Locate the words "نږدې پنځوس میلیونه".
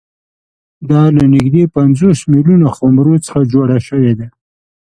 1.33-2.67